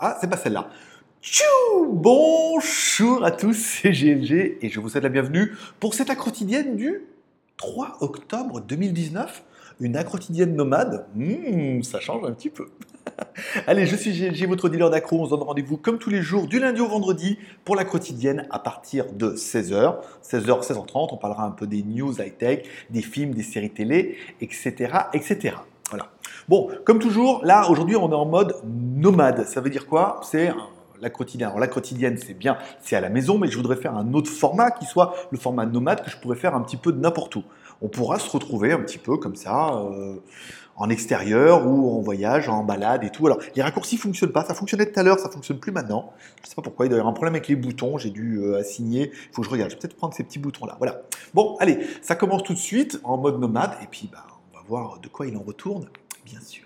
[0.00, 0.70] Ah, c'est pas celle-là.
[1.20, 1.44] Tchou
[1.92, 3.52] Bonjour à tous,
[3.82, 7.02] c'est GLG et je vous souhaite la bienvenue pour cette quotidienne du
[7.58, 9.44] 3 octobre 2019.
[9.80, 12.68] Une quotidienne nomade, Hmm, ça change un petit peu.
[13.66, 15.20] Allez, je suis GLG, votre dealer d'accro.
[15.20, 18.46] On se donne rendez-vous comme tous les jours, du lundi au vendredi, pour la quotidienne
[18.50, 19.96] à partir de 16h.
[20.24, 24.90] 16h, 16h30, on parlera un peu des news high-tech, des films, des séries télé, etc.
[25.12, 25.56] etc.
[26.48, 29.44] Bon, comme toujours, là, aujourd'hui, on est en mode nomade.
[29.46, 30.20] Ça veut dire quoi?
[30.22, 30.52] C'est
[31.00, 31.48] la quotidienne.
[31.48, 34.30] Alors la quotidienne, c'est bien, c'est à la maison, mais je voudrais faire un autre
[34.30, 37.36] format qui soit le format nomade que je pourrais faire un petit peu de n'importe
[37.36, 37.44] où.
[37.80, 40.16] On pourra se retrouver un petit peu comme ça, euh,
[40.76, 43.26] en extérieur ou en voyage, en balade et tout.
[43.26, 44.44] Alors les raccourcis fonctionnent pas.
[44.44, 46.12] Ça fonctionnait tout à l'heure, ça fonctionne plus maintenant.
[46.42, 46.86] Je sais pas pourquoi.
[46.86, 47.98] Il doit y avoir un problème avec les boutons.
[47.98, 49.12] J'ai dû euh, assigner.
[49.12, 49.70] Il faut que je regarde.
[49.70, 50.76] Je vais peut-être prendre ces petits boutons là.
[50.78, 51.02] Voilà.
[51.34, 54.64] Bon, allez, ça commence tout de suite en mode nomade et puis bah, on va
[54.66, 55.86] voir de quoi il en retourne,
[56.28, 56.64] bien sûr.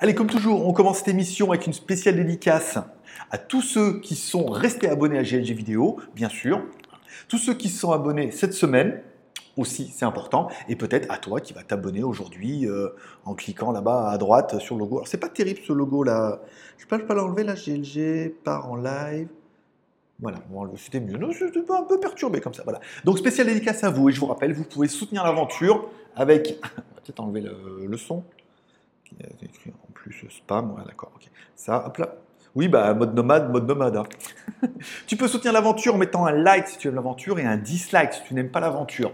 [0.00, 2.78] Allez, comme toujours, on commence cette émission avec une spéciale dédicace
[3.30, 6.62] à tous ceux qui sont restés abonnés à GLG Vidéo, bien sûr.
[7.28, 9.02] Tous ceux qui se sont abonnés cette semaine,
[9.56, 10.48] aussi, c'est important.
[10.68, 12.90] Et peut-être à toi qui vas t'abonner aujourd'hui euh,
[13.24, 14.96] en cliquant là-bas à droite sur le logo.
[14.98, 16.40] Alors, c'est pas terrible ce logo là.
[16.78, 19.28] Je peux pas l'enlever là, GLG, part en live.
[20.20, 20.38] Voilà,
[20.76, 21.16] c'était mieux.
[21.16, 22.64] Non, c'était un peu perturbé comme ça.
[22.64, 22.80] Voilà.
[23.04, 24.08] Donc, spéciale dédicace à vous.
[24.08, 26.58] Et je vous rappelle, vous pouvez soutenir l'aventure avec.
[26.62, 28.24] on va peut-être enlever le, le son.
[29.12, 30.72] Il a écrit en plus spam.
[30.72, 31.30] Ouais, d'accord, ok.
[31.54, 32.16] Ça, hop là.
[32.54, 33.96] Oui, bah, mode nomade, mode nomade.
[33.96, 34.06] hein.
[35.06, 38.12] tu peux soutenir l'aventure en mettant un like si tu aimes l'aventure et un dislike
[38.14, 39.12] si tu n'aimes pas l'aventure.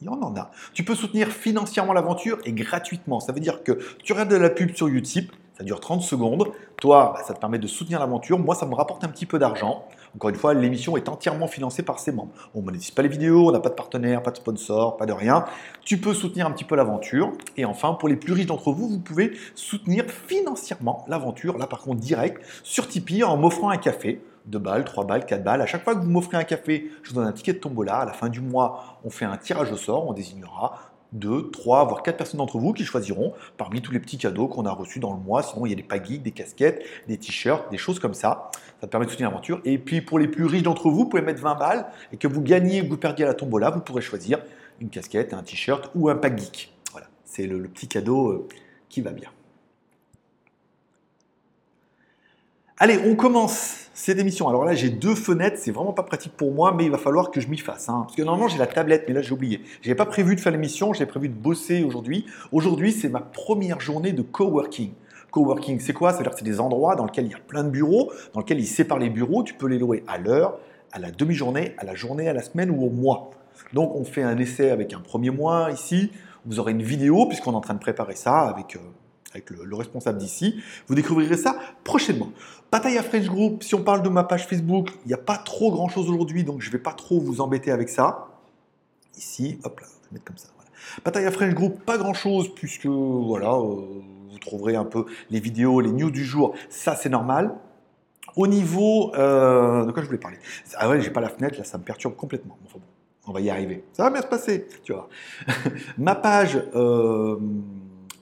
[0.00, 0.50] Il y en a.
[0.72, 3.20] Tu peux soutenir financièrement l'aventure et gratuitement.
[3.20, 6.52] Ça veut dire que tu regardes de la pub sur Utip, ça dure 30 secondes.
[6.80, 8.38] Toi, bah, ça te permet de soutenir l'aventure.
[8.38, 9.86] Moi, ça me rapporte un petit peu d'argent.
[10.18, 12.32] Encore une fois, l'émission est entièrement financée par ses membres.
[12.52, 15.06] On ne monétise pas les vidéos, on n'a pas de partenaire, pas de sponsor, pas
[15.06, 15.44] de rien.
[15.84, 17.30] Tu peux soutenir un petit peu l'aventure.
[17.56, 21.82] Et enfin, pour les plus riches d'entre vous, vous pouvez soutenir financièrement l'aventure, là par
[21.82, 24.20] contre direct, sur Tipeee en m'offrant un café.
[24.46, 25.60] 2 balles, 3 balles, 4 balles.
[25.60, 27.98] À chaque fois que vous m'offrez un café, je vous donne un ticket de tombola.
[27.98, 30.08] À la fin du mois, on fait un tirage au sort.
[30.08, 30.74] On désignera
[31.12, 34.66] 2, 3, voire 4 personnes d'entre vous qui choisiront parmi tous les petits cadeaux qu'on
[34.66, 35.42] a reçus dans le mois.
[35.42, 38.50] Sinon, il y a des paguies, des casquettes, des t-shirts, des choses comme ça.
[38.80, 39.60] Ça te permet de soutenir l'aventure.
[39.64, 42.28] Et puis, pour les plus riches d'entre vous, vous pouvez mettre 20 balles et que
[42.28, 44.40] vous gagnez ou que vous perdiez à la tombola, vous pourrez choisir
[44.80, 46.72] une casquette, un t-shirt ou un pack geek.
[46.92, 48.48] Voilà, c'est le, le petit cadeau euh,
[48.88, 49.30] qui va bien.
[52.80, 54.48] Allez, on commence cette émission.
[54.48, 57.32] Alors là, j'ai deux fenêtres, c'est vraiment pas pratique pour moi, mais il va falloir
[57.32, 57.88] que je m'y fasse.
[57.88, 58.02] hein.
[58.04, 59.62] Parce que normalement, j'ai la tablette, mais là, j'ai oublié.
[59.82, 62.24] J'avais pas prévu de faire l'émission, j'ai prévu de bosser aujourd'hui.
[62.52, 64.92] Aujourd'hui, c'est ma première journée de coworking.
[65.32, 66.12] Coworking, c'est quoi?
[66.12, 68.60] C'est-à-dire que c'est des endroits dans lesquels il y a plein de bureaux, dans lesquels
[68.60, 69.42] ils séparent les bureaux.
[69.42, 70.60] Tu peux les louer à l'heure,
[70.92, 73.30] à la demi-journée, à la journée, à la semaine ou au mois.
[73.72, 76.12] Donc, on fait un essai avec un premier mois ici.
[76.46, 78.78] Vous aurez une vidéo, puisqu'on est en train de préparer ça avec.
[79.32, 80.60] Avec le, le responsable d'ici.
[80.86, 82.30] Vous découvrirez ça prochainement.
[82.70, 85.70] À French Group, si on parle de ma page Facebook, il n'y a pas trop
[85.72, 88.28] grand chose aujourd'hui, donc je ne vais pas trop vous embêter avec ça.
[89.16, 90.48] Ici, hop là, je vais mettre comme ça.
[91.04, 91.26] Voilà.
[91.28, 95.80] À French Group, pas grand chose, puisque voilà, euh, vous trouverez un peu les vidéos,
[95.80, 97.54] les news du jour, ça c'est normal.
[98.36, 99.14] Au niveau.
[99.16, 100.38] euh, de quoi je voulais parler?
[100.76, 102.58] Ah ouais, j'ai pas la fenêtre, là ça me perturbe complètement.
[102.66, 102.84] Enfin bon,
[103.26, 103.82] on va y arriver.
[103.94, 105.08] Ça va bien se passer, tu vois.
[105.98, 106.62] ma page.
[106.74, 107.36] euh,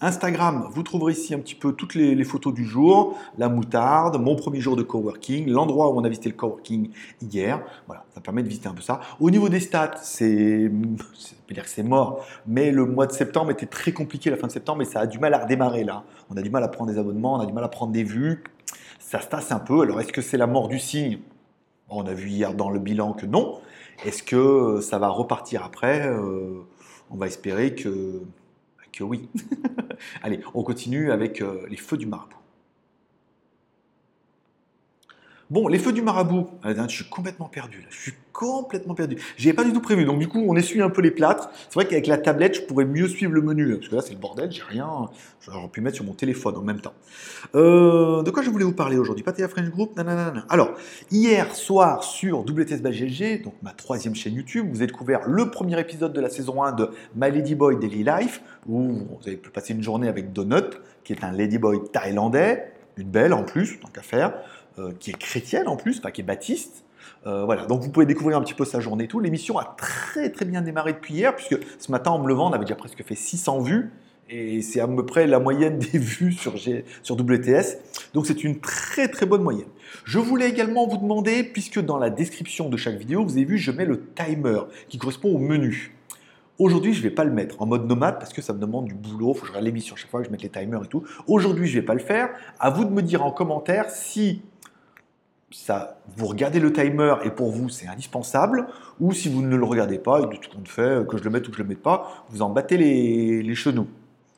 [0.01, 4.37] Instagram, vous trouverez ici un petit peu toutes les, photos du jour, la moutarde, mon
[4.37, 6.91] premier jour de coworking, l'endroit où on a visité le coworking
[7.23, 7.63] hier.
[7.87, 9.01] Voilà, ça permet de visiter un peu ça.
[9.21, 10.71] Au niveau des stats, c'est,
[11.51, 14.53] dire que c'est mort, mais le mois de septembre était très compliqué, la fin de
[14.53, 16.05] septembre, et ça a du mal à redémarrer là.
[16.31, 18.05] On a du mal à prendre des abonnements, on a du mal à prendre des
[18.05, 18.45] vues.
[18.99, 19.81] Ça se tasse un peu.
[19.81, 21.21] Alors, est-ce que c'est la mort du signe?
[21.89, 23.61] On a vu hier dans le bilan que non.
[24.05, 26.07] Est-ce que ça va repartir après?
[26.07, 26.65] Euh,
[27.11, 28.21] On va espérer que,
[28.97, 29.29] que oui.
[30.23, 32.37] Allez, on continue avec euh, les feux du marabout.
[35.49, 37.87] Bon, les feux du marabout, Ah, je suis complètement perdu.
[37.89, 39.17] Je suis complètement perdu.
[39.37, 40.05] J'y avais pas du tout prévu.
[40.05, 41.51] Donc du coup, on essuie un peu les plâtres.
[41.69, 43.77] C'est vrai qu'avec la tablette, je pourrais mieux suivre le menu.
[43.77, 45.09] Parce que là, c'est le bordel, j'ai rien.
[45.41, 46.95] J'aurais pu mettre sur mon téléphone en même temps.
[47.55, 49.23] Euh, de quoi je voulais vous parler aujourd'hui?
[49.23, 49.97] Pâté French Group?
[49.97, 50.45] Nanana.
[50.49, 50.75] Alors,
[51.13, 52.83] hier soir sur WTS
[53.45, 56.73] donc ma troisième chaîne YouTube, vous avez découvert le premier épisode de la saison 1
[56.73, 61.13] de My Ladyboy Daily Life, où vous avez pu passer une journée avec Donut, qui
[61.13, 64.33] est un Ladyboy thaïlandais, une belle en plus, tant qu'à faire,
[65.01, 66.85] qui est chrétienne en plus, enfin qui est baptiste.
[67.27, 69.19] Euh, voilà, donc vous pouvez découvrir un petit peu sa journée et tout.
[69.19, 72.53] L'émission a très très bien démarré depuis hier, puisque ce matin en me levant, on
[72.53, 73.91] avait déjà presque fait 600 vues.
[74.29, 77.79] Et c'est à peu près la moyenne des vues sur, sur WTS.
[78.15, 79.69] Donc c'est une très très bonne moyenne.
[80.05, 83.59] Je voulais également vous demander, puisque dans la description de chaque vidéo, vous avez vu,
[83.59, 85.93] je mets le timer qui correspond au menu.
[86.59, 88.87] Aujourd'hui, je ne vais pas le mettre en mode nomade parce que ça me demande
[88.87, 90.89] du boulot, il faut que je l'émission chaque fois, que je mette les timers et
[90.89, 91.05] tout.
[91.27, 92.31] Aujourd'hui, je ne vais pas le faire.
[92.59, 94.41] À vous de me dire en commentaire si
[95.57, 98.69] ça, vous regardez le timer et pour vous c'est indispensable,
[99.01, 101.49] ou si vous ne le regardez pas de tout compte fait, que je le mette
[101.49, 103.89] ou que je le mette pas, vous en battez les, les genoux.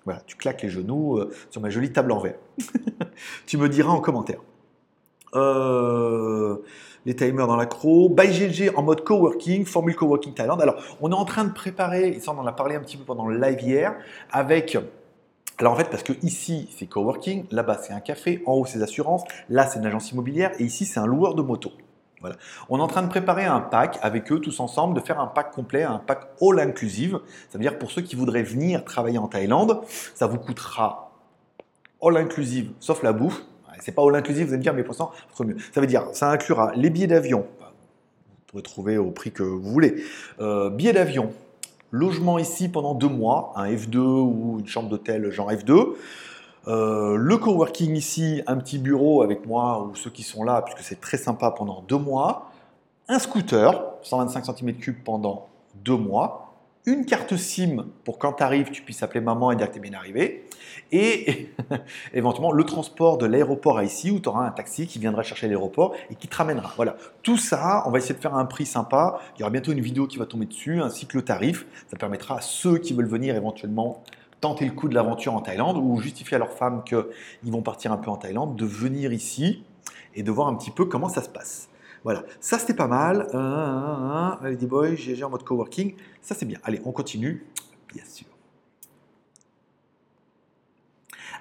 [0.04, 2.38] Voilà, tu claques les genoux euh, sur ma jolie table en verre.
[3.46, 4.40] tu me diras en commentaire.
[5.34, 6.56] Euh,
[7.04, 8.08] les timers dans l'accro.
[8.08, 10.58] By GG en mode coworking, formule coworking Thailand.
[10.60, 12.96] Alors, on est en train de préparer, et ça on en a parlé un petit
[12.96, 13.96] peu pendant le live hier,
[14.30, 14.78] avec
[15.60, 18.82] alors en fait, parce que ici c'est coworking, là-bas c'est un café, en haut c'est
[18.82, 21.72] assurances, là c'est une agence immobilière et ici c'est un loueur de moto.
[22.20, 22.36] Voilà.
[22.68, 25.28] On est en train de préparer un pack avec eux tous ensemble, de faire un
[25.28, 27.20] pack complet, un pack all inclusive.
[27.48, 29.80] Ça veut dire pour ceux qui voudraient venir travailler en Thaïlande,
[30.14, 31.12] ça vous coûtera
[32.02, 33.42] all inclusive, sauf la bouffe,
[33.80, 35.56] c'est pas all inclusive, vous allez me dire, mais pourtant, trop mieux.
[35.72, 39.70] Ça veut dire, ça inclura les billets d'avion, vous pourrez trouver au prix que vous
[39.70, 40.02] voulez,
[40.40, 41.32] euh, billets d'avion,
[41.90, 45.94] logement ici pendant deux mois, un F2 ou une chambre d'hôtel genre F2,
[46.66, 50.80] euh, le coworking ici, un petit bureau avec moi ou ceux qui sont là, puisque
[50.80, 52.50] c'est très sympa pendant deux mois,
[53.08, 56.47] un scooter, 125 cm3 pendant deux mois,
[56.86, 59.78] une carte SIM pour quand tu arrives, tu puisses appeler maman et dire que tu
[59.78, 60.46] es bien arrivé,
[60.92, 61.50] et
[62.14, 65.48] éventuellement le transport de l'aéroport à ici où tu auras un taxi qui viendra chercher
[65.48, 66.72] l'aéroport et qui te ramènera.
[66.76, 69.20] Voilà, tout ça, on va essayer de faire un prix sympa.
[69.36, 71.66] Il y aura bientôt une vidéo qui va tomber dessus, ainsi que le tarif.
[71.88, 74.02] Ça permettra à ceux qui veulent venir éventuellement
[74.40, 77.92] tenter le coup de l'aventure en Thaïlande ou justifier à leur femme qu'ils vont partir
[77.92, 79.64] un peu en Thaïlande, de venir ici
[80.14, 81.67] et de voir un petit peu comment ça se passe.
[82.04, 83.28] Voilà, ça c'était pas mal.
[84.42, 85.94] Allez, boys, GG en mode coworking.
[86.20, 86.58] Ça c'est bien.
[86.64, 87.46] Allez, on continue,
[87.92, 88.26] bien sûr.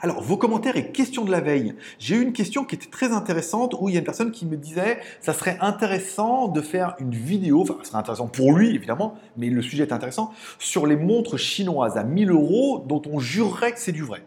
[0.02, 1.74] Alors, vos commentaires et questions de la veille.
[1.98, 4.46] J'ai eu une question qui était très intéressante où il y a une personne qui
[4.46, 8.76] me disait ça serait intéressant de faire une vidéo, enfin, ça serait intéressant pour lui
[8.76, 13.20] évidemment, mais le sujet est intéressant, sur les montres chinoises à 1000 euros dont on
[13.20, 14.24] jurerait que c'est du vrai.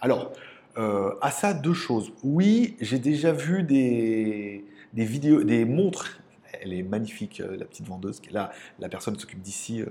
[0.00, 0.32] Alors,
[0.78, 2.12] euh, à ça, deux choses.
[2.24, 6.20] Oui, j'ai déjà vu des, des vidéos, des montres.
[6.60, 8.52] Elle est magnifique, euh, la petite vendeuse qui est là.
[8.78, 9.80] La personne s'occupe d'ici.
[9.80, 9.86] Euh,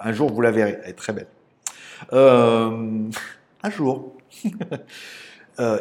[0.00, 0.78] un jour, vous la verrez.
[0.82, 1.28] Elle est très belle.
[2.12, 3.08] Euh,
[3.62, 4.16] un jour.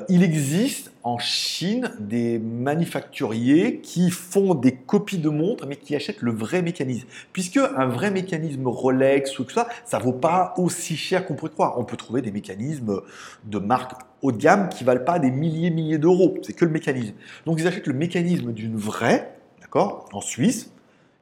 [0.10, 6.22] il existe en Chine des manufacturiers qui font des copies de montres, mais qui achètent
[6.22, 7.08] le vrai mécanisme.
[7.32, 11.52] Puisque un vrai mécanisme Rolex ou tout ça, ça vaut pas aussi cher qu'on pourrait
[11.52, 11.78] croire.
[11.78, 13.02] On peut trouver des mécanismes
[13.44, 13.92] de marque
[14.22, 16.36] haut de gamme qui valent pas des milliers, milliers d'euros.
[16.42, 17.14] C'est que le mécanisme.
[17.46, 20.72] Donc ils achètent le mécanisme d'une vraie, d'accord, en Suisse,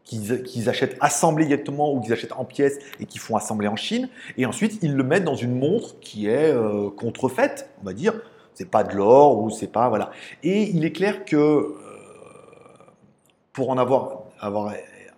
[0.06, 4.10] qu'ils achètent assemblé directement ou qu'ils achètent en pièces et qu'ils font assembler en Chine.
[4.38, 8.14] Et ensuite, ils le mettent dans une montre qui est euh, contrefaite, on va dire.
[8.54, 10.12] C'est pas de l'or ou c'est pas voilà.
[10.44, 11.76] Et il est clair que euh,
[13.52, 14.74] pour en avoir, avoir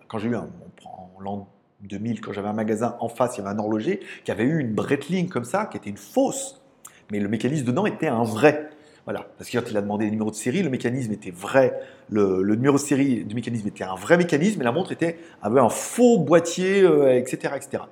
[0.08, 0.48] quand j'ai eu un,
[0.84, 1.48] en l'an
[1.82, 4.60] 2000, quand j'avais un magasin en face, il y avait un horloger qui avait eu
[4.60, 6.62] une Breitling comme ça, qui était une fausse,
[7.10, 8.70] mais le mécanisme dedans était un vrai.
[9.04, 11.78] Voilà, parce que quand il a demandé le numéro de série, le mécanisme était vrai,
[12.10, 15.60] le, numéro de série du mécanisme était un vrai mécanisme, et la montre était avait
[15.60, 17.84] un faux boîtier, etc., euh, etc.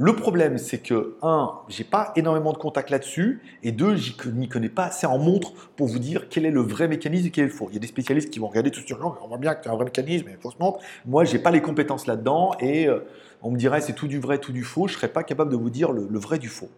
[0.00, 4.48] Le problème, c'est que, un, j'ai pas énormément de contacts là-dessus, et deux, je n'y
[4.48, 7.44] connais pas assez en montre pour vous dire quel est le vrai mécanisme et quel
[7.44, 7.66] est le faux.
[7.70, 9.70] Il y a des spécialistes qui vont regarder tout sur on voit bien que c'est
[9.70, 10.78] un vrai mécanisme, mais fausse montre.
[11.04, 13.00] Moi, j'ai pas les compétences là-dedans, et euh,
[13.42, 14.86] on me dirait c'est tout du vrai, tout du faux.
[14.86, 16.70] Je serais pas capable de vous dire le vrai du faux.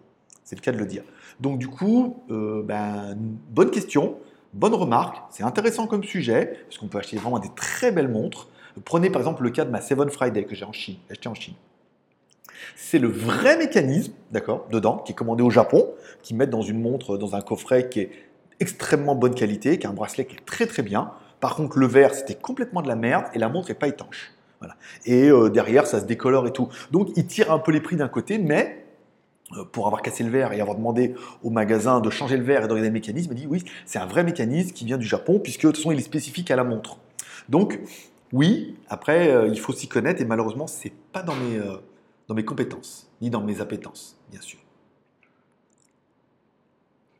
[0.51, 1.05] C'est le cas de le dire.
[1.39, 3.17] Donc du coup, euh, ben,
[3.51, 4.17] bonne question,
[4.53, 8.49] bonne remarque, c'est intéressant comme sujet, parce qu'on peut acheter vraiment des très belles montres.
[8.85, 11.35] Prenez par exemple le cas de ma Seven Friday que j'ai en Chine, acheté en
[11.35, 11.55] Chine.
[12.77, 15.89] C'est le vrai mécanisme, d'accord, dedans, qui est commandé au Japon,
[16.23, 18.11] qui mettent dans une montre, dans un coffret qui est
[18.61, 21.13] extrêmement bonne qualité, qui a un bracelet qui est très très bien.
[21.41, 24.33] Par contre, le verre, c'était complètement de la merde et la montre n'est pas étanche.
[24.61, 24.77] Voilà.
[25.07, 26.69] Et euh, derrière, ça se décolore et tout.
[26.91, 28.85] Donc, il tire un peu les prix d'un côté, mais
[29.57, 32.65] euh, pour avoir cassé le verre et avoir demandé au magasin de changer le verre
[32.65, 35.07] et de regarder le mécanisme, il dit oui, c'est un vrai mécanisme qui vient du
[35.07, 36.99] Japon, puisque de toute façon, il est spécifique à la montre.
[37.49, 37.81] Donc,
[38.35, 41.59] oui, après, euh, il faut s'y connaître, et malheureusement, ce n'est pas dans mes,
[42.31, 44.61] dans mes compétences, ni dans mes appétences, bien sûr.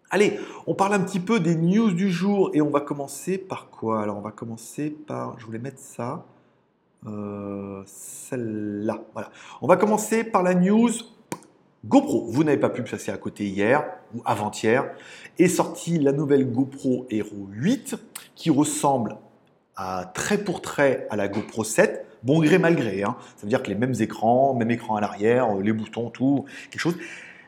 [0.09, 0.39] Allez,
[0.69, 4.03] on parle un petit peu des news du jour, et on va commencer par quoi?
[4.03, 6.25] Alors, on va commencer par, je voulais mettre ça,
[7.03, 9.33] celle-là, voilà.
[9.61, 10.91] On va commencer par la news
[11.85, 14.95] GoPro, vous n'avez pas pu passer à côté hier ou avant-hier,
[15.41, 17.97] est sortie la nouvelle GoPro Hero 8
[18.37, 19.17] qui ressemble
[19.75, 23.03] à trait pour trait à la GoPro 7, bon gré mal gré.
[23.03, 23.17] Hein.
[23.37, 26.81] Ça veut dire que les mêmes écrans, même écran à l'arrière, les boutons, tout, quelque
[26.81, 26.97] chose.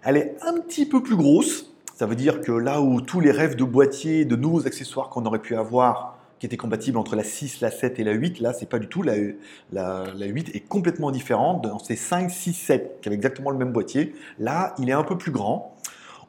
[0.05, 1.73] Elle est un petit peu plus grosse.
[1.95, 5.25] Ça veut dire que là où tous les rêves de boîtier, de nouveaux accessoires qu'on
[5.27, 8.41] aurait pu avoir, qui était compatible entre la 6, la 7 et la 8.
[8.41, 9.05] Là, c'est pas du tout.
[9.05, 9.15] La,
[9.71, 13.71] la, 8 est complètement différente dans ces 5, 6, 7 qui avaient exactement le même
[13.71, 14.13] boîtier.
[14.41, 15.77] Là, il est un peu plus grand.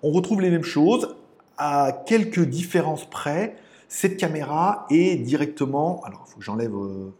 [0.03, 1.15] On retrouve les mêmes choses
[1.57, 3.55] à quelques différences près.
[3.87, 6.03] Cette caméra est directement.
[6.03, 6.75] Alors, il faut que j'enlève.
[6.75, 7.11] Euh,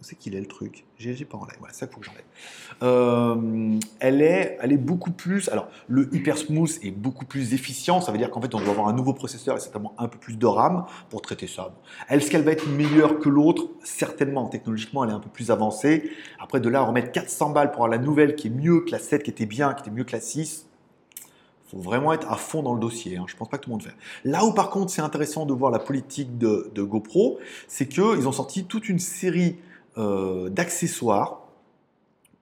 [0.00, 0.84] c'est qu'il est le truc?
[0.98, 1.54] J'ai pas enlevé.
[1.58, 2.24] Voilà, ça faut que j'enlève.
[2.82, 5.48] Euh, elle, est, elle est beaucoup plus.
[5.48, 8.00] Alors, le Hyper Smooth est beaucoup plus efficient.
[8.00, 10.18] Ça veut dire qu'en fait, on doit avoir un nouveau processeur et certainement un peu
[10.18, 11.74] plus de RAM pour traiter ça.
[12.08, 14.48] Est-ce qu'elle va être meilleure que l'autre Certainement.
[14.48, 16.10] Technologiquement, elle est un peu plus avancée.
[16.40, 18.98] Après, de là, remettre 400 balles pour avoir la nouvelle qui est mieux que la
[18.98, 20.66] 7, qui était bien, qui était mieux que la 6
[21.68, 23.16] faut vraiment être à fond dans le dossier.
[23.16, 23.24] Hein.
[23.26, 23.94] Je ne pense pas que tout le monde fait.
[24.24, 28.28] Là où par contre c'est intéressant de voir la politique de, de GoPro, c'est qu'ils
[28.28, 29.56] ont sorti toute une série
[29.98, 31.46] euh, d'accessoires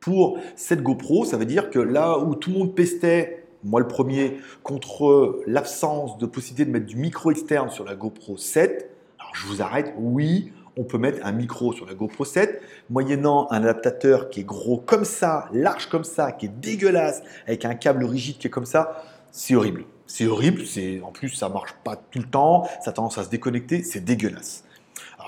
[0.01, 1.25] pour cette GoPro.
[1.25, 6.19] Ça veut dire que là où tout le monde pestait, moi le premier, contre l'absence
[6.19, 9.95] de possibilité de mettre du micro externe sur la GoPro 7, alors je vous arrête,
[9.97, 14.45] oui, on peut mettre un micro sur la GoPro 7, moyennant un adaptateur qui est
[14.45, 18.51] gros comme ça, large comme ça, qui est dégueulasse, avec un câble rigide qui est
[18.51, 19.85] comme ça, c'est horrible.
[20.07, 23.25] C'est horrible, c'est en plus ça marche pas tout le temps, ça a tendance à
[23.25, 24.65] se déconnecter, c'est dégueulasse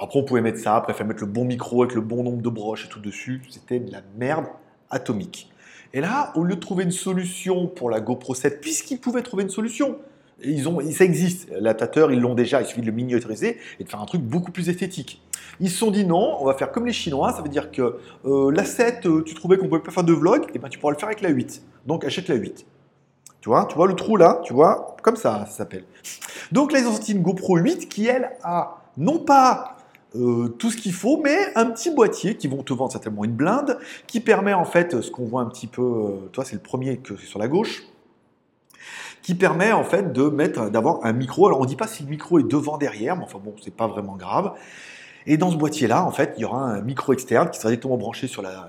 [0.01, 2.23] après, on pouvait mettre ça, après, il fallait mettre le bon micro avec le bon
[2.23, 3.43] nombre de broches et tout dessus.
[3.49, 4.47] C'était de la merde
[4.91, 5.51] atomique.
[5.95, 9.45] Et là, au lieu de trouver une solution pour la GoPro 7, puisqu'ils pouvaient trouver
[9.45, 9.97] une solution,
[10.43, 13.89] ils ont, ça existe, l'adaptateur, ils l'ont déjà, il suffit de le miniaturiser et de
[13.89, 15.23] faire un truc beaucoup plus esthétique.
[15.61, 17.99] Ils se sont dit non, on va faire comme les Chinois, ça veut dire que
[18.27, 20.79] euh, la 7, euh, tu trouvais qu'on pouvait pas faire de vlog, et ben tu
[20.79, 21.63] pourras le faire avec la 8.
[21.87, 22.67] Donc achète la 8.
[23.41, 25.85] Tu vois, tu vois le trou là, tu vois, comme ça, ça s'appelle.
[26.53, 29.76] Donc là, ils ont sorti une GoPro 8 qui, elle, a non pas
[30.19, 33.33] euh, tout ce qu'il faut, mais un petit boîtier qui vont te vendre certainement une
[33.33, 36.63] blinde, qui permet en fait, ce qu'on voit un petit peu, euh, toi c'est le
[36.63, 37.83] premier que c'est sur la gauche,
[39.23, 41.47] qui permet en fait de mettre, d'avoir un micro.
[41.47, 43.87] Alors on dit pas si le micro est devant, derrière, mais enfin bon, c'est pas
[43.87, 44.53] vraiment grave.
[45.27, 47.97] Et dans ce boîtier-là, en fait, il y aura un micro externe qui sera directement
[47.97, 48.69] branché sur la,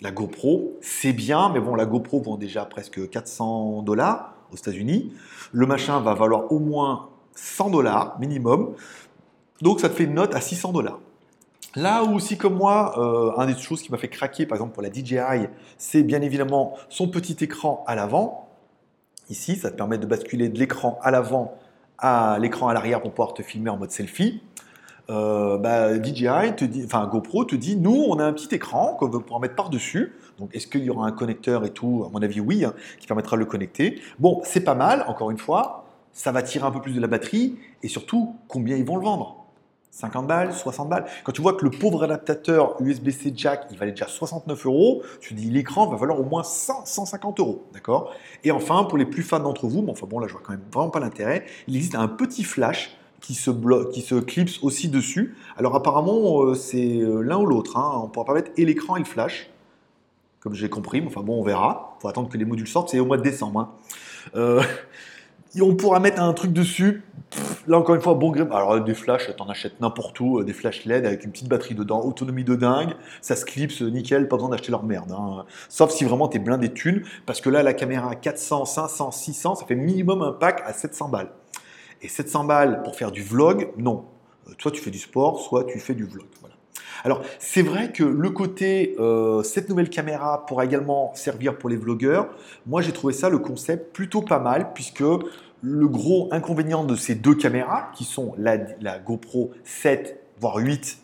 [0.00, 0.76] la GoPro.
[0.80, 5.12] C'est bien, mais bon, la GoPro vend déjà presque 400 dollars aux États-Unis.
[5.52, 8.74] Le machin va valoir au moins 100 dollars minimum.
[9.62, 11.00] Donc ça te fait une note à 600 dollars.
[11.74, 14.72] Là où aussi comme moi, euh, un des choses qui m'a fait craquer par exemple
[14.72, 18.48] pour la DJI, c'est bien évidemment son petit écran à l'avant.
[19.30, 21.54] Ici, ça te permet de basculer de l'écran à l'avant
[21.98, 24.40] à l'écran à l'arrière pour pouvoir te filmer en mode selfie.
[25.10, 28.94] Euh, bah, DJI, te dit, enfin GoPro te dit, nous, on a un petit écran
[28.94, 30.12] qu'on veut pouvoir mettre par-dessus.
[30.38, 32.04] Donc, est-ce qu'il y aura un connecteur et tout?
[32.06, 34.00] À mon avis, oui, hein, qui permettra de le connecter.
[34.18, 35.86] Bon, c'est pas mal, encore une fois.
[36.12, 37.56] Ça va tirer un peu plus de la batterie.
[37.82, 39.47] Et surtout, combien ils vont le vendre?
[39.90, 41.06] 50 balles, 60 balles.
[41.24, 45.34] Quand tu vois que le pauvre adaptateur USB-C jack, il valait déjà 69 euros, tu
[45.34, 48.12] dis l'écran va valoir au moins 100, 150 euros, d'accord?
[48.44, 50.62] Et enfin, pour les plus fans d'entre vous, enfin bon, là je vois quand même
[50.72, 53.50] vraiment pas l'intérêt, il existe un petit flash qui se,
[53.90, 55.36] qui se clipse aussi dessus.
[55.56, 57.76] Alors apparemment, euh, c'est euh, l'un ou l'autre.
[57.76, 57.92] Hein.
[57.96, 59.50] On ne pourra pas mettre et l'écran et le flash,
[60.40, 61.00] comme j'ai compris.
[61.00, 61.96] Mais enfin bon, on verra.
[62.00, 62.90] Faut attendre que les modules sortent.
[62.90, 63.60] C'est au mois de décembre.
[63.60, 63.70] Hein.
[64.36, 64.62] Euh,
[65.60, 67.02] on pourra mettre un truc dessus.
[67.66, 68.42] là encore une fois, bon gré.
[68.50, 71.74] Alors des flashs, t'en achètes n'importe où, euh, des flashs LED avec une petite batterie
[71.74, 75.12] dedans, autonomie de dingue, ça se clipse nickel, pas besoin d'acheter leur merde.
[75.12, 75.44] Hein.
[75.68, 79.66] Sauf si vraiment t'es blindé thunes, parce que là la caméra 400, 500, 600, ça
[79.66, 81.30] fait minimum un pack à 700 balles.
[82.02, 84.04] Et 700 balles pour faire du vlog, non.
[84.48, 86.26] Euh, soit tu fais du sport, soit tu fais du vlog.
[87.04, 91.76] Alors, c'est vrai que le côté, euh, cette nouvelle caméra pourra également servir pour les
[91.76, 92.28] vlogueurs.
[92.66, 95.04] Moi, j'ai trouvé ça, le concept, plutôt pas mal, puisque
[95.60, 98.58] le gros inconvénient de ces deux caméras, qui sont la,
[98.98, 100.98] GoPro 7, voire 8,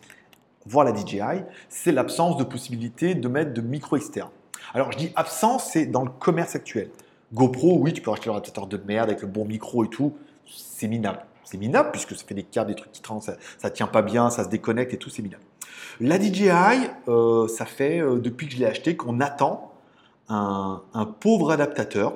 [0.67, 4.31] voire la DJI, c'est l'absence de possibilité de mettre de micro externe.
[4.73, 6.91] Alors, je dis absence, c'est dans le commerce actuel.
[7.33, 10.15] GoPro, oui, tu peux acheter leur adaptateur de merde avec le bon micro et tout,
[10.47, 11.21] c'est minable.
[11.45, 14.31] C'est minable puisque ça fait des câbles, des trucs qui ça, ça tient pas bien,
[14.31, 15.43] ça se déconnecte et tout, c'est minable.
[16.01, 16.51] La DJI,
[17.09, 19.73] euh, ça fait euh, depuis que je l'ai acheté qu'on attend
[20.29, 20.81] un,
[21.21, 22.15] pauvre adaptateur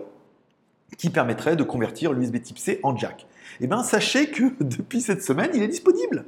[0.96, 3.26] qui permettrait de convertir l'USB type C en jack.
[3.60, 6.24] Eh bien, sachez que depuis cette semaine, il est disponible.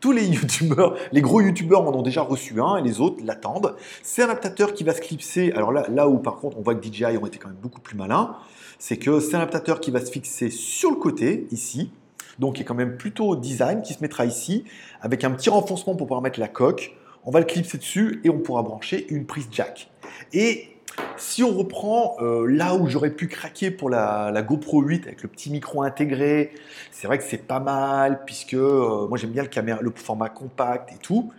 [0.00, 3.74] Tous les youtubeurs, les gros youtubeurs en ont déjà reçu un et les autres l'attendent.
[4.02, 5.52] C'est un adaptateur qui va se clipser.
[5.52, 7.80] Alors là, là où par contre on voit que DJI ont été quand même beaucoup
[7.80, 8.36] plus malins,
[8.78, 11.90] c'est que c'est un adaptateur qui va se fixer sur le côté, ici,
[12.38, 14.64] donc qui est quand même plutôt design, qui se mettra ici,
[15.00, 16.96] avec un petit renfoncement pour pouvoir mettre la coque.
[17.24, 19.90] On va le clipser dessus et on pourra brancher une prise jack.
[20.32, 20.74] Et
[21.16, 25.28] si on reprend euh, là où j'aurais pu craquer pour la, GoPro 8 avec le
[25.28, 26.52] petit micro intégré,
[26.90, 29.44] c'est vrai que c'est pas mal puisque euh, moi j'aime bien
[29.80, 31.32] le, format compact et tout.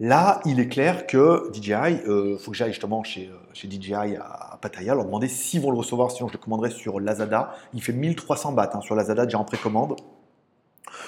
[0.00, 4.16] Là, il est clair que DJI, il euh, faut que j'aille justement chez, chez DJI
[4.16, 7.54] à, Pattaya leur demander s'ils vont le recevoir, sinon je le commanderai sur Lazada.
[7.74, 9.96] Il fait 1300 bahts hein, sur Lazada déjà en précommande.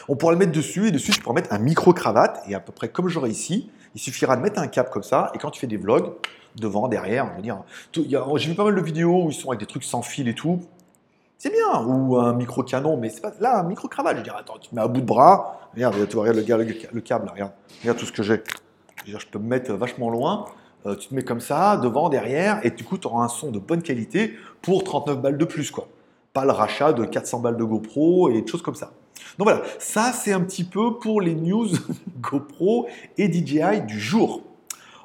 [0.08, 2.72] On pourra le mettre dessus et dessus tu pourras mettre un micro-cravate et à peu
[2.72, 5.60] près comme j'aurai ici, il suffira de mettre un câble comme ça et quand tu
[5.60, 6.12] fais des vlogs,
[6.56, 7.62] devant, derrière, je veux dire,
[8.36, 10.34] j'ai vu pas mal de vidéos où ils sont avec des trucs sans fil et
[10.34, 10.60] tout.
[11.38, 14.14] C'est bien, ou un micro-canon, mais c'est pas là, un micro-cravate.
[14.14, 16.74] Je veux dire, attends, tu mets à bout de bras, regarde, tu vois, regarde le,
[16.92, 18.42] le, câble, regarde, regarde tout ce que j'ai.
[19.04, 20.46] Je, je peux me mettre vachement loin.
[20.86, 23.50] Euh, tu te mets comme ça, devant, derrière, et du coup, tu auras un son
[23.50, 25.88] de bonne qualité pour 39 balles de plus, quoi.
[26.32, 28.92] Pas le rachat de 400 balles de GoPro et des choses comme ça.
[29.38, 31.68] Donc voilà, ça c'est un petit peu pour les news
[32.20, 32.86] GoPro
[33.18, 34.42] et DJI du jour.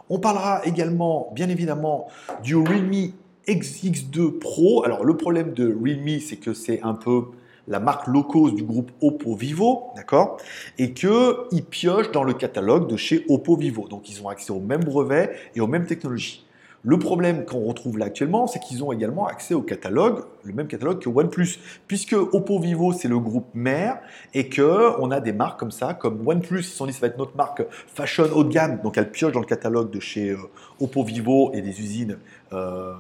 [0.09, 2.07] On parlera également, bien évidemment,
[2.43, 3.11] du Realme
[3.47, 4.83] XX2 Pro.
[4.83, 7.27] Alors le problème de Realme, c'est que c'est un peu
[7.67, 10.37] la marque low cost du groupe Oppo Vivo, d'accord?
[10.77, 13.87] Et qu'ils piochent dans le catalogue de chez Oppo Vivo.
[13.87, 16.45] Donc ils ont accès aux mêmes brevets et aux mêmes technologies.
[16.83, 20.67] Le problème qu'on retrouve là actuellement, c'est qu'ils ont également accès au catalogue, le même
[20.67, 23.99] catalogue que OnePlus, puisque Oppo Vivo c'est le groupe mère
[24.33, 27.01] et que on a des marques comme ça, comme OnePlus, ils se sont dit ça
[27.01, 29.99] va être notre marque fashion haut de gamme, donc elle pioche dans le catalogue de
[29.99, 30.37] chez euh,
[30.79, 32.17] Oppo Vivo et des usines
[32.51, 32.93] euh,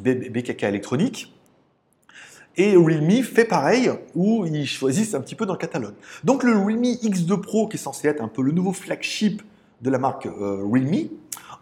[0.00, 1.32] BKK électronique.
[2.56, 5.94] Et Realme fait pareil, où ils choisissent un petit peu dans le catalogue.
[6.24, 9.42] Donc le Realme X2 Pro, qui est censé être un peu le nouveau flagship
[9.80, 11.08] de la marque euh, Realme,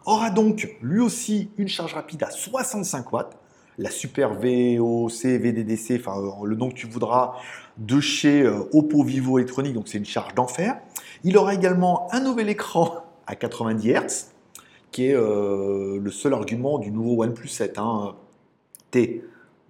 [0.07, 3.37] aura donc lui aussi une charge rapide à 65 watts,
[3.79, 7.35] la Super VOC, VDDC, enfin euh, le nom que tu voudras,
[7.77, 10.79] de chez euh, Oppo Vivo Electronique, donc c'est une charge d'enfer.
[11.25, 14.25] Il aura également un nouvel écran à 90 Hz,
[14.93, 18.15] qui est le seul argument du nouveau OnePlus 7 hein,
[18.91, 19.25] T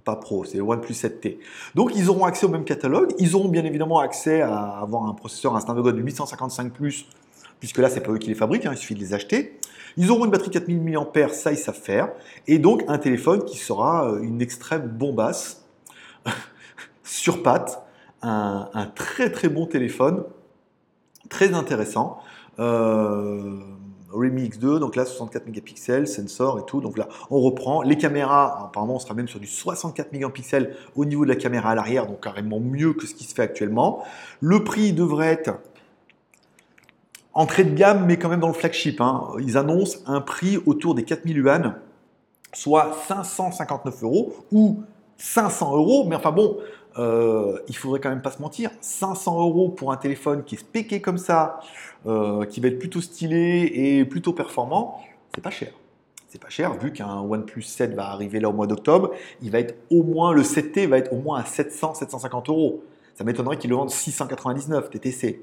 [0.06, 1.38] pas Pro, c'est le OnePlus 7T.
[1.74, 5.12] Donc ils auront accès au même catalogue, ils auront bien évidemment accès à avoir un
[5.12, 7.04] processeur, un Snapdragon 855+,
[7.58, 9.58] puisque là c'est pas eux qui les fabriquent, hein, il suffit de les acheter.
[9.96, 12.10] Ils auront une batterie 4000 mAh, ça ils savent faire,
[12.46, 15.64] et donc un téléphone qui sera euh, une extrême bombasse,
[17.04, 17.82] sur patte,
[18.22, 20.24] un, très très bon téléphone,
[21.28, 22.18] très intéressant.
[22.58, 23.60] Euh,
[24.10, 26.80] Remix 2, donc là 64 mégapixels, sensor et tout.
[26.80, 27.82] Donc là, on reprend.
[27.82, 31.70] Les caméras, apparemment, on sera même sur du 64 mégapixels au niveau de la caméra
[31.70, 34.02] à l'arrière, donc carrément mieux que ce qui se fait actuellement.
[34.40, 35.58] Le prix devrait être
[37.36, 39.00] entrée de gamme, mais quand même dans le flagship.
[39.00, 39.28] Hein.
[39.38, 41.76] Ils annoncent un prix autour des 4000 yuan,
[42.52, 44.82] soit 559 euros ou
[45.18, 46.06] 500 euros.
[46.08, 46.56] Mais enfin bon,
[46.98, 48.70] euh, il faudrait quand même pas se mentir.
[48.80, 51.60] 500 euros pour un téléphone qui est spéqué comme ça,
[52.06, 55.02] euh, qui va être plutôt stylé et plutôt performant,
[55.34, 55.72] c'est pas cher.
[56.28, 59.10] C'est pas cher, vu qu'un OnePlus 7 va arriver là au mois d'octobre,
[59.42, 62.82] il va être au moins, le 7T va être au moins à 700-750 euros.
[63.14, 65.40] Ça m'étonnerait qu'il le vendent 699 TTC.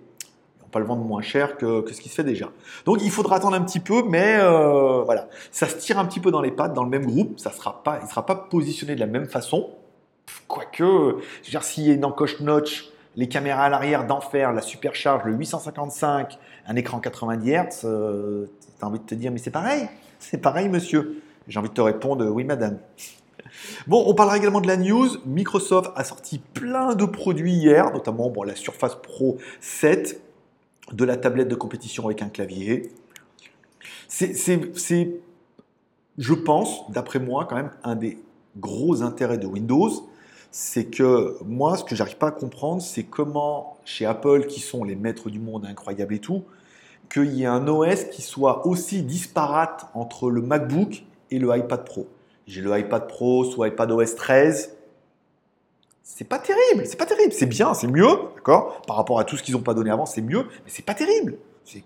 [0.73, 2.49] Pas le vendre moins cher que, ce qui se fait déjà.
[2.85, 6.19] Donc il faudra attendre un petit peu, mais euh, voilà, ça se tire un petit
[6.19, 7.39] peu dans les pattes, dans le même groupe.
[7.39, 9.69] Ça sera pas, il ne sera pas positionné de la même façon.
[10.47, 11.97] Quoique, je veux dire, s'il y
[12.41, 18.47] notch, les caméras à l'arrière d'enfer, la supercharge, le 855, un écran 90 Hz, euh,
[18.79, 21.21] tu as envie de te dire, mais c'est pareil, c'est pareil, monsieur.
[21.47, 22.79] J'ai envie de te répondre, oui, madame.
[23.87, 25.07] Bon, on parlera également de la news.
[25.25, 30.21] Microsoft a sorti plein de produits hier, notamment bon, la Surface Pro 7,
[30.93, 32.91] de la tablette de compétition avec un clavier.
[34.07, 34.33] C'est,
[36.17, 38.19] je pense, d'après moi, quand même, un des
[38.57, 40.07] gros intérêts de Windows
[40.55, 44.83] c'est que moi, ce que j'arrive pas à comprendre, c'est comment chez Apple, qui sont
[44.83, 46.43] les maîtres du monde incroyables et tout,
[47.11, 51.83] qu'il y ait un OS qui soit aussi disparate entre le MacBook et le iPad
[51.83, 52.07] Pro.
[52.45, 54.75] J'ai le iPad Pro sous iPad OS 13.
[56.05, 58.81] C'est pas terrible, c'est pas terrible, c'est bien, c'est mieux, d'accord?
[58.85, 60.93] Par rapport à tout ce qu'ils n'ont pas donné avant, c'est mieux, mais c'est pas
[60.93, 61.37] terrible.
[61.63, 61.81] C'est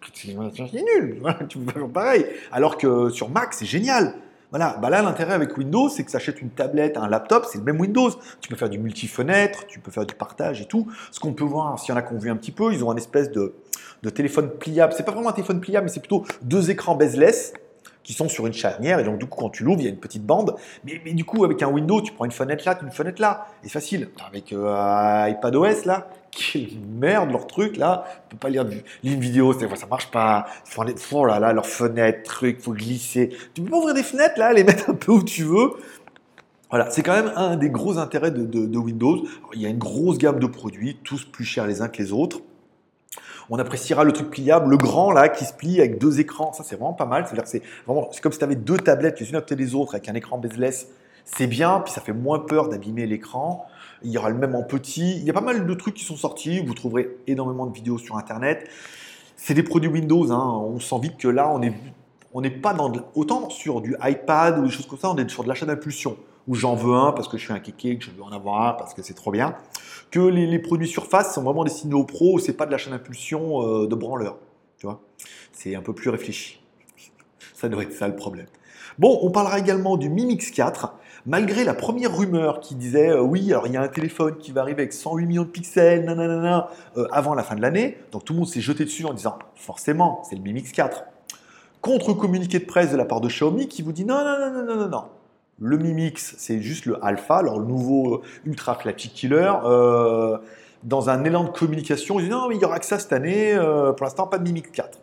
[0.73, 2.25] nul, tu peux faire pareil.
[2.51, 4.15] Alors que sur Mac, c'est génial.
[4.49, 7.59] Voilà, bah là l'intérêt avec Windows, c'est que ça achète une tablette, un laptop, c'est
[7.59, 8.09] le même Windows.
[8.41, 10.87] Tu peux faire du multi-fenêtre, tu peux faire du partage et tout.
[11.11, 12.89] Ce qu'on peut voir, s'il y en a qu'on vu un petit peu, ils ont
[12.89, 13.53] un espèce de,
[14.01, 14.93] de téléphone pliable.
[14.97, 17.53] C'est pas vraiment un téléphone pliable, mais c'est plutôt deux écrans bezel-less
[18.07, 18.99] qui sont sur une charnière.
[18.99, 20.55] Et donc, du coup, quand tu l'ouvres, il y a une petite bande.
[20.85, 23.47] Mais, du coup, avec un Windows, tu prends une fenêtre là, une fenêtre là.
[23.61, 24.07] C'est facile.
[24.25, 28.05] Avec euh, iPadOS là, quelle merde leur truc là.
[28.29, 28.65] Tu peux pas lire
[29.03, 30.45] une vidéo, ça marche pas.
[30.63, 33.35] Faut, oh là là, leurs fenêtres, truc, faut glisser.
[33.53, 35.71] Tu peux pas ouvrir des fenêtres là, les mettre un peu où tu veux.
[36.69, 39.21] Voilà, c'est quand même un des gros intérêts de Windows.
[39.53, 42.13] il y a une grosse gamme de produits, tous plus chers les uns que les
[42.13, 42.39] autres.
[43.49, 46.53] On appréciera le truc pliable, le grand là qui se plie avec deux écrans.
[46.53, 47.25] Ça, c'est vraiment pas mal.
[47.25, 49.75] C'est-à-dire c'est vraiment, c'est comme si tu avais deux tablettes les unes à côté des
[49.75, 50.87] autres avec un écran bezel-less.
[51.25, 53.65] C'est bien, puis ça fait moins peur d'abîmer l'écran.
[54.03, 55.17] Il y aura le même en petit.
[55.17, 56.63] Il y a pas mal de trucs qui sont sortis.
[56.65, 58.67] Vous trouverez énormément de vidéos sur Internet.
[59.35, 60.31] C'est des produits Windows.
[60.31, 60.61] Hein.
[60.63, 61.73] On sent vite que là, on est
[62.33, 65.27] on n'est pas dans autant sur du iPad ou des choses comme ça, on est
[65.27, 66.17] sur de l'achat d'impulsion.
[66.47, 68.67] Ou j'en veux un parce que je suis un kéké, que je veux en avoir
[68.67, 69.55] un parce que c'est trop bien,
[70.11, 73.87] que les, produits surface sont vraiment destinés aux pros, c'est pas de l'achat d'impulsion euh,
[73.87, 74.37] de branleur.
[74.77, 75.01] Tu vois
[75.51, 76.61] C'est un peu plus réfléchi.
[77.53, 78.45] Ça doit être ça le problème.
[78.99, 80.93] Bon, on parlera également du Mi Mix 4.
[81.25, 84.51] Malgré la première rumeur qui disait euh, oui, alors il y a un téléphone qui
[84.51, 88.23] va arriver avec 108 millions de pixels, nanana, euh, avant la fin de l'année, donc
[88.23, 91.03] tout le monde s'est jeté dessus en disant forcément, c'est le Mi Mix 4.
[91.81, 94.75] Contre-communiqué de presse de la part de Xiaomi qui vous dit non, non, non, non,
[94.75, 95.03] non, non.
[95.59, 99.53] Le Mi Mix, c'est juste le alpha, alors le nouveau ultra flashy killer.
[99.65, 100.37] Euh,
[100.83, 103.57] dans un élan de communication, ils disent non, il y aura que ça cette année,
[103.97, 104.99] pour l'instant, pas de Mi Mix 4.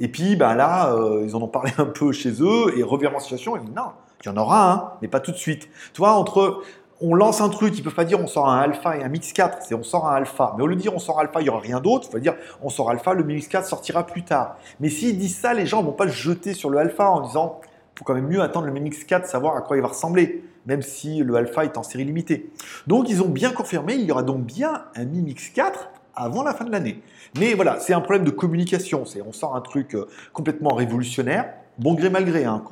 [0.00, 3.20] Et puis ben là, euh, ils en ont parlé un peu chez eux et revirement
[3.20, 5.68] situation, ils disent non, il y en aura un, mais pas tout de suite.
[5.92, 6.62] Tu vois, entre
[7.00, 9.32] on lance un truc, ils peuvent pas dire on sort un alpha et un mix
[9.32, 10.54] 4, c'est on sort un alpha.
[10.56, 12.18] Mais au lieu de dire on sort alpha, il y aura rien d'autre, il faut
[12.18, 14.56] dire on sort alpha, le mix 4 sortira plus tard.
[14.80, 17.60] Mais s'ils disent ça, les gens vont pas le jeter sur le alpha en disant
[17.96, 20.82] faut quand même mieux attendre le mix 4, savoir à quoi il va ressembler, même
[20.82, 22.50] si le alpha est en série limitée.
[22.86, 26.42] Donc ils ont bien confirmé, il y aura donc bien un Mi Mix 4 avant
[26.42, 27.02] la fin de l'année.
[27.38, 29.04] Mais voilà, c'est un problème de communication.
[29.04, 32.62] C'est on sort un truc euh, complètement révolutionnaire, bon gré mal gré, hein,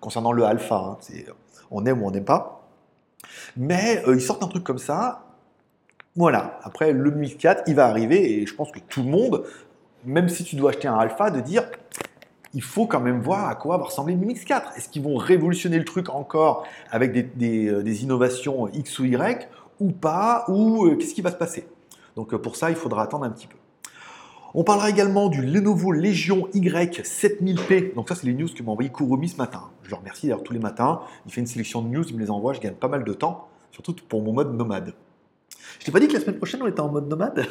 [0.00, 0.76] concernant le alpha.
[0.76, 1.26] Hein, c'est
[1.70, 2.68] on aime ou on n'aime pas.
[3.56, 5.24] Mais euh, ils sortent un truc comme ça.
[6.16, 6.58] Voilà.
[6.62, 9.44] Après le Mi 4, il va arriver et je pense que tout le monde,
[10.04, 11.64] même si tu dois acheter un alpha, de dire
[12.54, 14.72] il faut quand même voir à quoi va ressembler le Mi Mix 4.
[14.76, 19.92] Est-ce qu'ils vont révolutionner le truc encore avec des, euh, innovations X ou Y ou
[19.92, 21.66] pas Ou qu'est-ce qui va se passer?
[22.16, 23.56] Donc euh, pour ça, il faudra attendre un petit peu.
[24.52, 27.94] On parlera également du Lenovo Legion Y7000P.
[27.94, 29.70] Donc ça, c'est les news que m'a envoyé Kurumi ce matin.
[29.84, 31.02] Je le remercie d'ailleurs tous les matins.
[31.26, 33.12] Il fait une sélection de news, il me les envoie, je gagne pas mal de
[33.12, 34.92] temps, surtout pour mon mode nomade.
[35.78, 37.46] Je t'ai pas dit que la semaine prochaine, on était en mode nomade?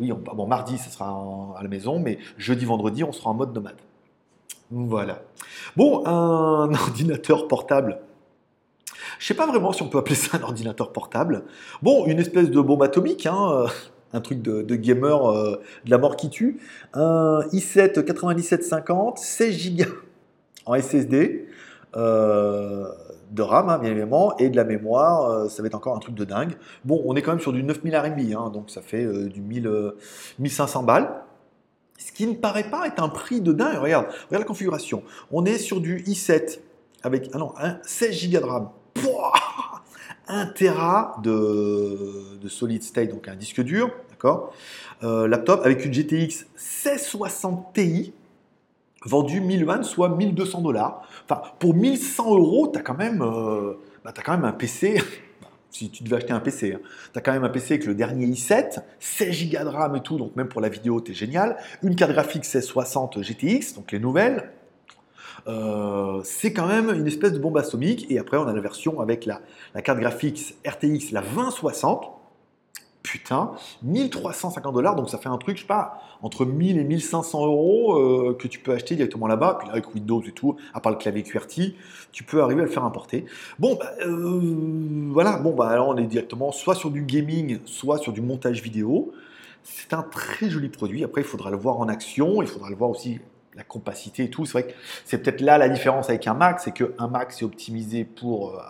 [0.00, 3.54] Oui, bon, mardi, ça sera à la maison, mais jeudi, vendredi, on sera en mode
[3.54, 3.76] nomade.
[4.70, 5.22] Voilà.
[5.76, 8.00] Bon, un ordinateur portable
[9.18, 11.44] je sais pas vraiment si on peut appeler ça un ordinateur portable.
[11.80, 13.68] Bon, une espèce de bombe atomique, hein, euh,
[14.12, 16.58] un truc de, gamer euh, de la mort qui tue.
[16.92, 19.84] Un i7 9750, 16 Go
[20.66, 21.46] en SSD.
[21.96, 22.88] Euh,
[23.32, 26.14] de RAM, hein, bien évidemment, et de la mémoire, ça va être encore un truc
[26.14, 26.52] de dingue.
[26.84, 29.92] Bon, on est quand même sur du 9000 RMB, hein, donc ça fait du 1000,
[30.38, 31.10] 1500 balles.
[31.98, 33.78] Ce qui ne paraît pas être un prix de dingue.
[33.78, 35.02] Regarde, regarde la configuration.
[35.30, 36.58] On est sur du i7
[37.02, 38.68] avec ah non, 16 Go de RAM.
[40.28, 44.52] 1 Tera de, solid state, donc un disque dur, d'accord?
[45.02, 48.14] Euh, Laptop avec une GTX 1660 Ti,
[49.04, 51.02] vendu 1020, soit 1200 dollars.
[51.24, 55.00] Enfin, pour 1100 euros, tu as, quand même, euh, bah, quand même un PC.
[55.70, 56.80] si tu devais acheter un PC, hein.
[57.12, 60.00] tu as quand même un PC avec le dernier i7, 16 Go de RAM et
[60.00, 61.56] tout, donc même pour la vidéo, tu es génial.
[61.82, 64.50] Une carte graphique 1660 GTX, donc les nouvelles.
[65.48, 68.06] Euh, c'est quand même une espèce de bombe atomique.
[68.10, 69.40] Et après, on a la version avec la,
[69.82, 72.21] carte graphique RTX, la 2060.
[73.02, 77.46] Putain, 1350 dollars, donc ça fait un truc, je sais pas, entre 1000 et 1500
[77.46, 79.58] euros euh, que tu peux acheter directement là-bas.
[79.60, 81.74] Puis avec Windows et tout, à part le clavier QWERTY,
[82.12, 83.24] tu peux arriver à le faire importer.
[83.58, 87.98] Bon, bah, euh, voilà, bon, bah alors on est directement soit sur du gaming, soit
[87.98, 89.12] sur du montage vidéo.
[89.64, 91.02] C'est un très joli produit.
[91.04, 92.42] Après, il faudra le voir en action.
[92.42, 93.20] Il faudra le voir aussi
[93.54, 94.46] la compacité et tout.
[94.46, 94.72] C'est vrai que
[95.04, 98.62] c'est peut-être là la différence avec un Mac, c'est qu'un Mac c'est optimisé pour, euh,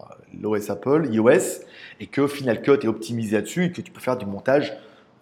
[0.00, 1.64] euh, l'OS Apple, iOS,
[2.00, 4.72] et que Final Cut est optimisé là-dessus et que tu peux faire du montage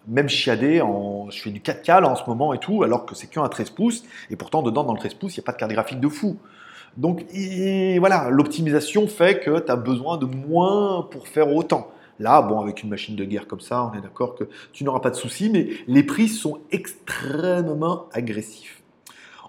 [0.07, 3.27] même chiadé, en, je fais du 4K en ce moment et tout, alors que c'est
[3.27, 5.57] qu'un 13 pouces, et pourtant dedans dans le 13 pouces, il n'y a pas de
[5.57, 6.37] carte graphique de fou.
[6.97, 7.25] Donc
[7.99, 11.91] voilà, l'optimisation fait que tu as besoin de moins pour faire autant.
[12.19, 14.99] Là, bon, avec une machine de guerre comme ça, on est d'accord que tu n'auras
[14.99, 18.78] pas de soucis, mais les prix sont extrêmement agressifs.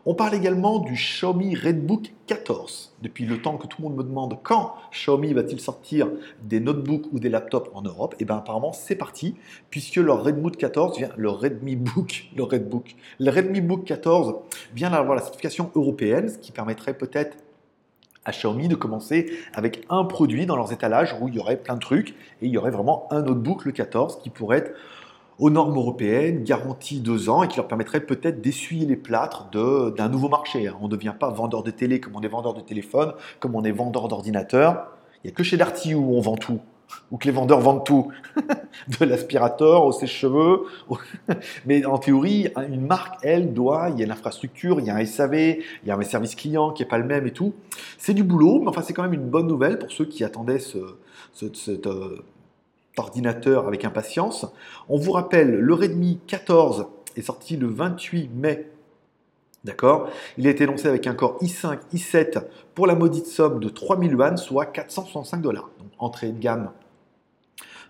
[0.06, 2.94] On parle également du Xiaomi Redbook 14.
[3.02, 6.08] Depuis le temps que tout le monde me demande quand Xiaomi va-t-il sortir
[6.42, 9.34] des notebooks ou des laptops en Europe, et eh bien apparemment c'est parti,
[9.68, 14.36] puisque leur Redbook 14 vient, le Redmi Book, le Redbook, le Redmi Book 14
[14.74, 17.36] vient d'avoir la certification européenne, ce qui permettrait peut-être
[18.24, 21.74] à Xiaomi de commencer avec un produit dans leurs étalages où il y aurait plein
[21.74, 22.10] de trucs
[22.40, 24.72] et il y aurait vraiment un notebook, le 14, qui pourrait être
[25.40, 30.08] aux normes européennes, garanti deux ans et qui leur permettrait peut-être d'essuyer les plâtres d'un
[30.08, 30.68] nouveau marché.
[30.68, 30.76] Hein.
[30.80, 33.64] On ne devient pas vendeur de télé comme on est vendeur de téléphone, comme on
[33.64, 34.88] est vendeur d'ordinateur.
[35.24, 36.60] Il n'y a que chez Darty où on vend tout
[37.10, 38.08] ou que les vendeurs vendent tout,
[39.00, 40.64] de l'aspirateur au sèche-cheveux.
[41.66, 45.04] Mais en théorie, une marque, elle, doit, il y a l'infrastructure, il y a un
[45.04, 47.54] SAV, il y a un service client qui n'est pas le même et tout.
[47.98, 50.58] C'est du boulot, mais enfin, c'est quand même une bonne nouvelle pour ceux qui attendaient
[50.58, 50.78] ce,
[51.32, 52.24] cet euh,
[53.00, 54.46] ordinateur avec impatience.
[54.88, 56.86] On vous rappelle, le Redmi 14
[57.16, 58.70] est sorti le 28 mai
[59.62, 60.08] D'accord?
[60.38, 64.12] Il a été lancé avec un Core i5, i7 pour la maudite somme de 3000
[64.12, 65.68] yuan, soit 465 dollars.
[65.78, 66.70] Donc entrée de gamme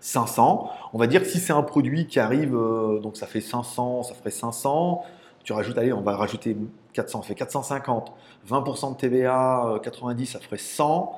[0.01, 0.69] 500.
[0.93, 4.03] On va dire que si c'est un produit qui arrive, euh, donc ça fait 500,
[4.03, 5.03] ça ferait 500.
[5.43, 6.57] Tu rajoutes, allez, on va rajouter
[6.93, 8.11] 400, ça fait 450.
[8.49, 11.15] 20% de TVA, 90, ça ferait 100.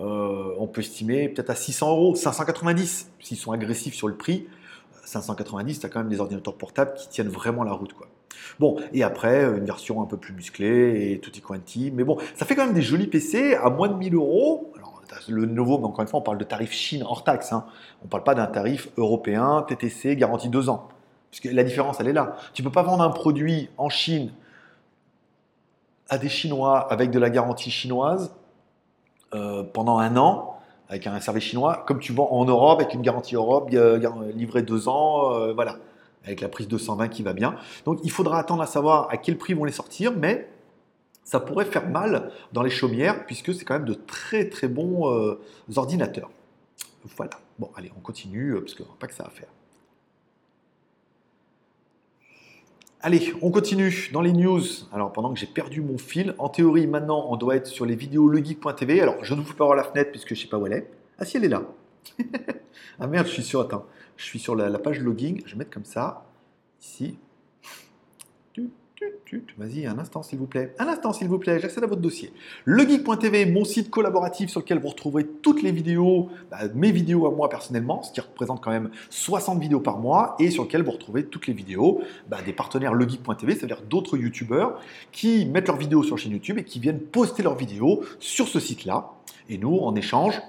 [0.00, 4.46] Euh, on peut estimer peut-être à 600 euros, 590 s'ils sont agressifs sur le prix.
[5.04, 7.92] 590, tu as quand même des ordinateurs portables qui tiennent vraiment la route.
[7.92, 8.08] Quoi.
[8.58, 11.92] Bon, et après, une version un peu plus musclée et tutti quanti.
[11.92, 14.72] Mais bon, ça fait quand même des jolis PC à moins de 1000 euros.
[15.28, 17.52] Le nouveau, mais encore une fois, on parle de tarif Chine hors taxe.
[17.52, 17.66] Hein.
[18.02, 20.88] On ne parle pas d'un tarif européen, TTC, garantie 2 ans.
[21.30, 22.36] Parce la différence, elle est là.
[22.52, 24.32] Tu ne peux pas vendre un produit en Chine
[26.08, 28.43] à des Chinois avec de la garantie chinoise euh,
[29.72, 30.54] pendant un an,
[30.88, 33.70] avec un service chinois, comme tu vends en Europe avec une garantie Europe
[34.34, 35.78] livrée deux ans, euh, voilà,
[36.24, 37.56] avec la prise 220 qui va bien.
[37.84, 40.48] Donc il faudra attendre à savoir à quel prix vont les sortir, mais
[41.24, 45.10] ça pourrait faire mal dans les chaumières puisque c'est quand même de très très bons
[45.10, 45.40] euh,
[45.76, 46.30] ordinateurs.
[47.16, 47.32] Voilà.
[47.58, 49.48] Bon, allez, on continue parce qu'on n'a pas que ça à faire.
[53.06, 54.62] Allez, on continue dans les news.
[54.90, 57.96] Alors, pendant que j'ai perdu mon fil, en théorie, maintenant, on doit être sur les
[57.96, 58.32] vidéos.
[58.32, 60.66] Alors, je ne vous fais pas voir la fenêtre puisque je ne sais pas où
[60.66, 60.90] elle est.
[61.18, 61.64] Ah, si, elle est là.
[62.98, 63.84] ah merde, je suis sur, attends,
[64.16, 65.42] je suis sur la, la page logging.
[65.44, 66.24] Je vais mettre comme ça,
[66.80, 67.18] ici.
[69.58, 70.74] Vas-y, un instant s'il vous plaît.
[70.78, 72.32] Un instant s'il vous plaît, j'accède à votre dossier.
[72.64, 77.30] Legeek.tv, mon site collaboratif sur lequel vous retrouverez toutes les vidéos, bah, mes vidéos à
[77.30, 80.92] moi personnellement, ce qui représente quand même 60 vidéos par mois, et sur lequel vous
[80.92, 84.80] retrouvez toutes les vidéos bah, des partenaires Legeek.tv, c'est-à-dire d'autres youtubeurs
[85.12, 88.48] qui mettent leurs vidéos sur la chaîne YouTube et qui viennent poster leurs vidéos sur
[88.48, 89.10] ce site-là.
[89.48, 90.40] Et nous, en échange,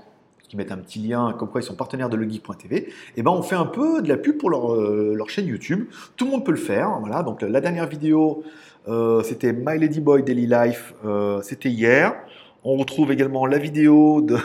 [0.56, 3.42] mettent un petit lien comme quoi ils sont partenaires de legeek.tv, et eh ben on
[3.42, 5.86] fait un peu de la pub pour leur, euh, leur, chaîne YouTube.
[6.16, 6.98] Tout le monde peut le faire.
[7.00, 8.44] Voilà, donc la dernière vidéo,
[8.88, 12.16] euh, c'était My Lady Boy Daily Life, euh, c'était hier.
[12.68, 14.38] On retrouve également la vidéo de,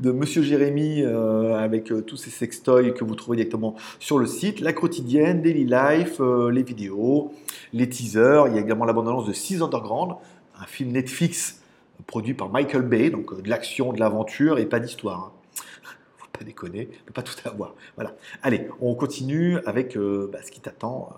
[0.10, 5.42] Monsieur Jérémy avec tous ces sextoys que vous trouvez directement sur le site, la quotidienne,
[5.42, 6.18] Daily Life,
[6.50, 7.34] les vidéos,
[7.74, 8.46] les teasers.
[8.46, 10.14] Il y a également l'abondance de Six Underground,
[10.58, 11.59] un film Netflix
[12.06, 15.18] produit par Michael Bay, donc euh, de l'action, de l'aventure et pas d'histoire.
[15.18, 15.62] Hein.
[16.18, 17.74] Faut pas déconner, on pas tout avoir.
[17.96, 18.14] Voilà.
[18.42, 21.16] Allez, on continue avec euh, bah, ce qui t'attend euh,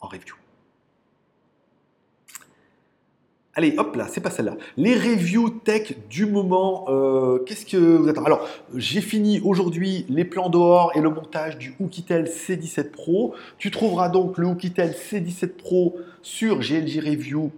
[0.00, 0.34] en review.
[3.54, 4.58] Allez, hop là, c'est pas celle-là.
[4.76, 6.84] Les reviews tech du moment,
[7.46, 11.74] qu'est-ce que vous attendez Alors, j'ai fini aujourd'hui les plans dehors et le montage du
[11.80, 13.34] Oukitel C17 Pro.
[13.56, 17.50] Tu trouveras donc le Oukitel C17 Pro sur GLG Review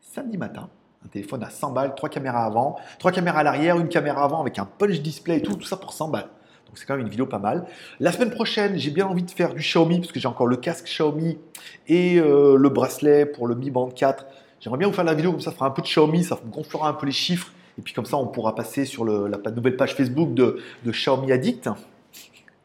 [0.00, 0.68] samedi matin.
[1.04, 4.40] Un téléphone à 100 balles, trois caméras avant, trois caméras à l'arrière, une caméra avant
[4.40, 6.28] avec un punch display et tout, tout ça pour 100 balles.
[6.72, 7.66] Donc c'est quand même une vidéo pas mal.
[8.00, 10.56] La semaine prochaine, j'ai bien envie de faire du Xiaomi parce que j'ai encore le
[10.56, 11.38] casque Xiaomi
[11.86, 14.24] et euh, le bracelet pour le Mi Band 4.
[14.58, 16.88] J'aimerais bien vous faire la vidéo comme ça, fera un peu de Xiaomi, ça gonflera
[16.88, 17.52] un peu les chiffres.
[17.78, 21.30] Et puis comme ça, on pourra passer sur la nouvelle page Facebook de, de Xiaomi
[21.30, 21.68] Addict.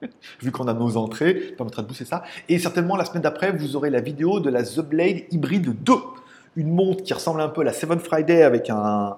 [0.41, 2.23] Vu qu'on a nos entrées, ça permettra de booster ça.
[2.47, 5.93] Et certainement, la semaine d'après, vous aurez la vidéo de la The Blade Hybrid 2
[6.55, 9.17] une montre qui ressemble un peu à la Seven Friday avec un,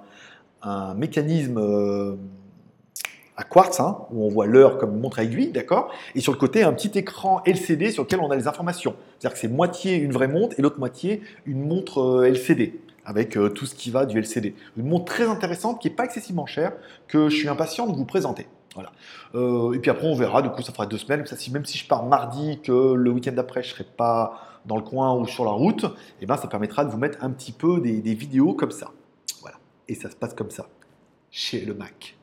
[0.96, 2.16] mécanisme euh,
[3.38, 5.92] à quartz, hein, où on voit l'heure comme montre à aiguille, d'accord?
[6.16, 8.96] Et sur le côté, un petit écran LCD sur lequel on a les informations.
[9.18, 13.38] C'est-à-dire que c'est moitié une vraie montre et l'autre moitié une montre euh, LCD, avec
[13.38, 14.54] euh, tout ce qui va du LCD.
[14.76, 16.74] Une montre très intéressante qui n'est pas excessivement chère,
[17.08, 18.48] que je suis impatient de vous présenter.
[18.76, 18.92] Voilà.
[19.74, 21.26] et puis après, on verra, du coup, ça fera deux semaines.
[21.26, 24.49] Ça, si, même si je pars mardi, que le week-end d'après, je ne serai pas
[24.66, 27.24] dans le coin ou sur la route, et eh ben, ça permettra de vous mettre
[27.24, 28.92] un petit peu des, vidéos comme ça.
[29.42, 29.58] Voilà.
[29.88, 30.68] Et ça se passe comme ça
[31.32, 32.16] chez le Mac.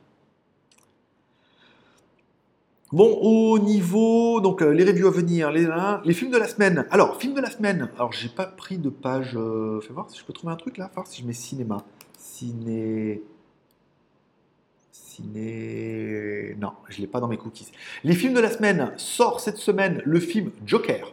[2.93, 6.87] Bon, au niveau, donc euh, les reviews à venir, les, films de la semaine.
[6.93, 7.91] Alors, film de la semaine.
[7.97, 9.33] Alors, j'ai pas pris de page.
[9.35, 10.89] Euh, fais voir si je peux trouver un truc là.
[10.95, 11.79] Voir si je mets cinéma.
[12.17, 13.23] Ciné.
[14.93, 16.55] Ciné.
[16.61, 17.73] Non, je l'ai pas dans mes cookies.
[18.05, 18.93] Les films de la semaine.
[18.99, 21.13] Sort cette semaine le film Joker.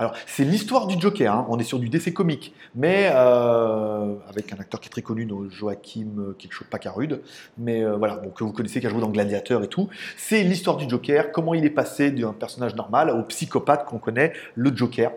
[0.00, 1.46] Alors, c'est l'histoire du Joker, hein.
[1.50, 5.28] on est sur du décès comique, mais euh, avec un acteur qui est très connu,
[5.50, 7.20] Joachim euh, quelque chose, pas Carude,
[7.58, 9.90] mais euh, voilà, donc, que vous connaissez, qui a joué dans Gladiateur et tout.
[10.16, 14.32] C'est l'histoire du Joker, comment il est passé d'un personnage normal au psychopathe qu'on connaît,
[14.54, 15.12] le Joker.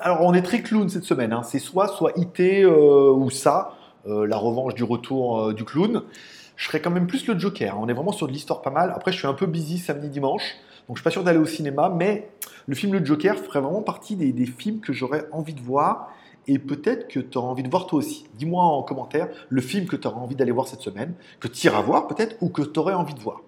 [0.00, 1.42] Alors, on est très clown cette semaine, hein.
[1.42, 3.72] c'est soit, soit IT ou ça,
[4.04, 6.02] la revanche du retour du clown.
[6.56, 8.92] Je serais quand même plus le Joker, on est vraiment sur de l'histoire pas mal.
[8.94, 10.56] Après, je suis un peu busy samedi, dimanche.
[10.86, 12.28] Donc je suis pas sûr d'aller au cinéma, mais
[12.66, 16.12] le film Le Joker ferait vraiment partie des, films que j'aurais envie de voir.
[16.48, 18.26] Et peut-être que tu auras envie de voir toi aussi.
[18.34, 21.68] Dis-moi en commentaire le film que tu auras envie d'aller voir cette semaine, que tu
[21.68, 23.42] iras voir peut-être, ou que tu aurais envie de voir.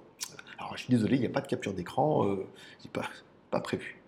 [0.59, 2.47] Alors je suis désolé, il n'y a pas de capture d'écran, euh,
[2.93, 3.03] pas,
[3.51, 4.01] pas prévu.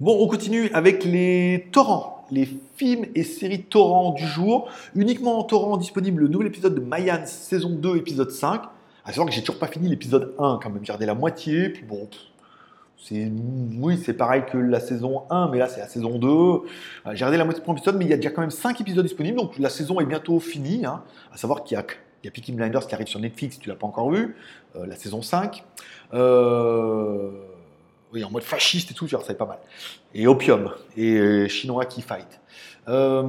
[0.00, 4.70] Bon, on continue avec les torrents, les films et séries torrents du jour.
[4.94, 8.62] Uniquement en torrent disponible le nouvel épisode de Mayans, saison 2, épisode 5.
[9.04, 11.70] À savoir que j'ai toujours pas fini l'épisode 1 quand même, j'ai regardé la moitié,
[11.70, 12.08] puis bon,
[13.00, 13.30] c'est
[13.78, 16.28] oui, c'est pareil que la saison 1, mais là c'est la saison 2.
[16.28, 16.60] Euh,
[17.06, 18.80] j'ai regardé la moitié de premier épisode, mais il y a déjà quand même 5
[18.80, 20.84] épisodes disponibles, donc la saison est bientôt finie.
[20.84, 21.02] Hein.
[21.32, 21.84] À savoir qu'il y a,
[22.24, 24.36] il y a Blinders qui arrive sur Netflix, tu l'as pas encore vu,
[24.76, 25.64] euh, la saison 5.
[26.14, 27.30] Euh,
[28.12, 29.58] oui, en mode fasciste et tout, ça c'est pas mal.
[30.14, 32.40] Et opium, et euh, chinois qui fight.
[32.88, 33.22] Euh,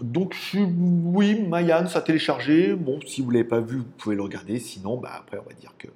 [0.00, 2.74] donc oui, Mayan, ça a téléchargé.
[2.74, 4.58] Bon, si vous l'avez pas vu, vous pouvez le regarder.
[4.58, 5.88] Sinon, bah, après, on va dire que,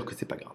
[0.00, 0.52] que c'est pas grave.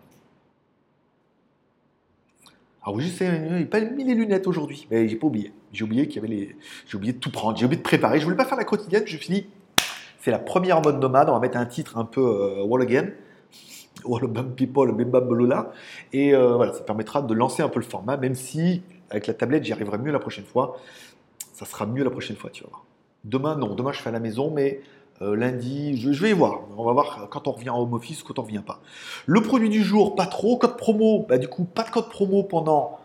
[2.88, 5.54] Oui, je sais, il n'a pas mis les lunettes aujourd'hui, mais j'ai pas oublié.
[5.72, 6.56] J'ai oublié qu'il y avait les,
[6.88, 8.20] j'ai oublié de tout prendre, j'ai oublié de préparer.
[8.20, 9.46] Je voulais pas faire la quotidienne, je finis.
[10.20, 11.30] C'est la première mode nomade.
[11.30, 13.10] On va mettre un titre un peu euh, wall again.
[14.06, 15.72] Wallabam People, Bebam Lola.
[16.14, 19.34] Et euh, voilà, ça permettra de lancer un peu le format, même si avec la
[19.34, 20.78] tablette, j'y arriverai mieux la prochaine fois.
[21.54, 22.86] Ça sera mieux la prochaine fois, tu vas voir.
[23.24, 23.76] Demain, non.
[23.76, 24.82] Demain, je fais à la maison, mais
[25.22, 26.62] euh, lundi, je, vais y voir.
[26.78, 28.80] On va voir quand on revient en home office, quand on revient pas.
[29.26, 30.58] Le produit du jour, pas trop.
[30.58, 33.01] Code promo, bah, du coup, pas de code promo pendant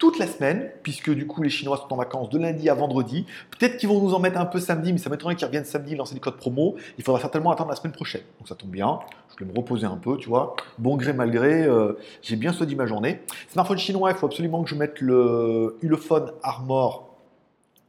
[0.00, 3.26] toute la semaine, puisque du coup les Chinois sont en vacances de lundi à vendredi.
[3.50, 5.94] Peut-être qu'ils vont nous en mettre un peu samedi, mais ça m'étonnerait qu'ils reviennent samedi
[5.94, 6.74] lancer des codes promo.
[6.96, 8.22] Il faudra certainement attendre la semaine prochaine.
[8.38, 8.98] Donc ça tombe bien.
[9.36, 10.56] Je vais me reposer un peu, tu vois.
[10.78, 13.20] Bon gré mal gré, euh, j'ai bien choisi ma journée.
[13.50, 17.14] Smartphone chinois, il faut absolument que je mette le Ulefone Armor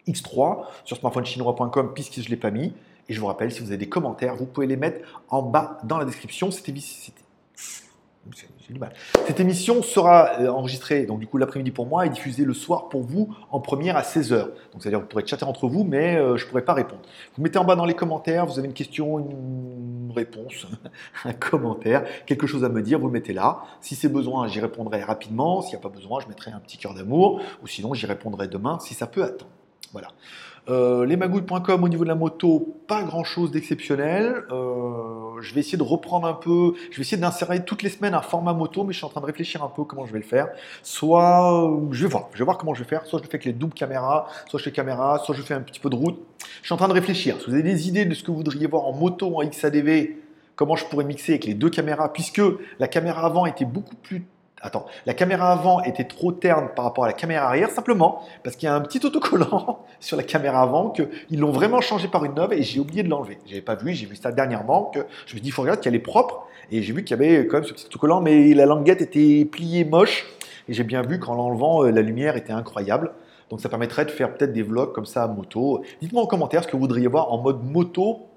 [0.06, 2.74] X3 sur smartphonechinois.com puisque je ne l'ai pas mis.
[3.08, 5.80] Et je vous rappelle, si vous avez des commentaires, vous pouvez les mettre en bas
[5.86, 6.52] dans la description.
[6.52, 6.74] C'était
[9.28, 12.90] cette émission sera euh, enregistrée donc du coup l'après-midi pour moi et diffusée le soir
[12.90, 14.40] pour vous en première à 16h.
[14.40, 17.02] Donc c'est-à-dire vous pourrez chatter entre vous, mais euh, je ne pourrai pas répondre.
[17.36, 20.68] Vous mettez en bas dans les commentaires, vous avez une question, une réponse,
[21.26, 23.64] un commentaire, quelque chose à me dire, vous le mettez là.
[23.82, 25.62] Si c'est besoin, j'y répondrai rapidement.
[25.62, 28.48] S'il n'y a pas besoin, je mettrai un petit cœur d'amour, ou sinon j'y répondrai
[28.48, 29.52] demain si ça peut attendre.
[29.92, 30.10] Voilà.
[30.70, 34.44] Euh, lesmagouilles.com au niveau de la moto, pas grand chose d'exceptionnel.
[34.52, 38.14] Euh, je vais essayer de reprendre un peu, je vais essayer d'insérer toutes les semaines
[38.14, 40.20] un format moto, mais je suis en train de réfléchir un peu comment je vais
[40.20, 40.50] le faire.
[40.84, 43.06] Soit, euh, je vais voir, je vais voir comment je vais faire.
[43.08, 45.62] Soit je fais avec les doubles caméras, soit je fais caméra, soit je fais un
[45.62, 46.20] petit peu de route.
[46.62, 47.38] Je suis en train de réfléchir.
[47.40, 50.16] Si vous avez des idées de ce que vous voudriez voir en moto, en XADV,
[50.56, 52.42] comment je pourrais mixer avec les deux caméras, puisque
[52.80, 54.26] la caméra avant était beaucoup plus
[54.64, 58.56] Attends, la caméra avant était trop terne par rapport à la caméra arrière, simplement parce
[58.56, 62.26] qu'il y a un petit autocollant sur la caméra avant qu'ils l'ont vraiment changé par
[62.26, 63.40] une neuve et j'ai oublié de l'enlever.
[63.48, 65.96] J'avais pas vu, j'ai vu ça dernièrement que je me dis il faut regarder qu'elle
[65.96, 68.66] est propre et j'ai vu qu'il y avait quand même ce petit autocollant, mais la
[68.68, 70.28] languette était pliée moche
[70.70, 73.12] et j'ai bien vu qu'en l'enlevant, euh, la lumière était incroyable.
[73.50, 75.84] Donc ça permettrait de faire peut-être des vlogs comme ça à moto.
[76.02, 78.28] Dites-moi en commentaire ce que vous voudriez voir en mode moto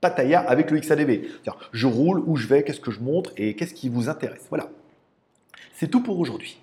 [0.00, 1.22] Pataya avec le XADV.
[1.72, 4.46] Je roule, où je vais, qu'est-ce que je montre et qu'est-ce qui vous intéresse.
[4.48, 4.68] Voilà.
[5.82, 6.60] C'est tout pour aujourd'hui.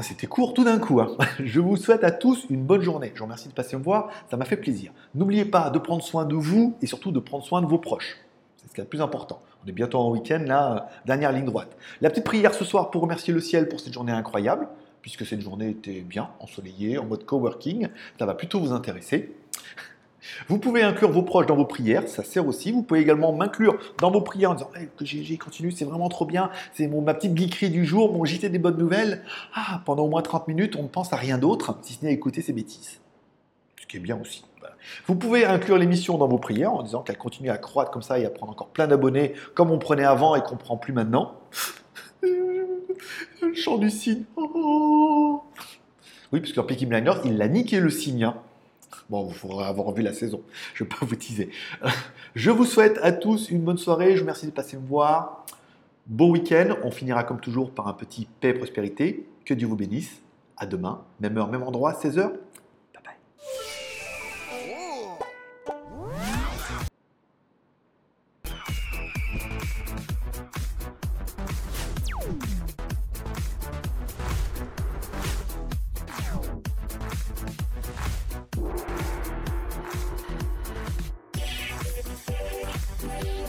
[0.00, 1.02] C'était court tout d'un coup.
[1.02, 1.14] Hein.
[1.44, 3.12] Je vous souhaite à tous une bonne journée.
[3.12, 4.90] Je vous remercie de passer me voir, ça m'a fait plaisir.
[5.14, 8.16] N'oubliez pas de prendre soin de vous et surtout de prendre soin de vos proches.
[8.56, 9.42] C'est ce qui est le plus important.
[9.62, 11.76] On est bientôt en week-end, là, dernière ligne droite.
[12.00, 14.66] La petite prière ce soir pour remercier le ciel pour cette journée incroyable,
[15.02, 17.88] puisque cette journée était bien, ensoleillée, en mode coworking.
[18.18, 19.36] Ça va plutôt vous intéresser.
[20.48, 22.70] Vous pouvez inclure vos proches dans vos prières, ça sert aussi.
[22.70, 26.26] Vous pouvez également m'inclure dans vos prières en disant que GG continue, c'est vraiment trop
[26.26, 29.22] bien, c'est ma petite geekerie du jour, mon JT des bonnes nouvelles.
[29.54, 32.10] Ah, pendant au moins 30 minutes, on ne pense à rien d'autre, si ce n'est
[32.10, 33.00] à écouter ces bêtises.
[33.80, 34.44] Ce qui est bien aussi.
[35.06, 38.18] Vous pouvez inclure l'émission dans vos prières en disant qu'elle continue à croître comme ça
[38.18, 41.40] et à prendre encore plein d'abonnés comme on prenait avant et qu'on prend plus maintenant.
[42.22, 44.24] Le chant du cygne.
[44.36, 45.42] Oh.
[46.32, 48.24] Oui, parce qu'en Peaky Blinders, il a niqué le cygne.
[48.24, 48.36] Hein.
[49.10, 50.42] Bon, vous faudra avoir vu la saison.
[50.74, 51.50] Je ne vais pas vous teaser.
[52.34, 54.12] Je vous souhaite à tous une bonne soirée.
[54.12, 55.44] Je vous remercie de passer me voir.
[56.06, 56.76] Bon week-end.
[56.82, 59.26] On finira comme toujours par un petit paix et prospérité.
[59.44, 60.22] Que Dieu vous bénisse.
[60.56, 62.30] À demain, même heure, même endroit, 16h.